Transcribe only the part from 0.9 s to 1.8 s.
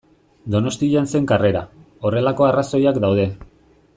zen karrera,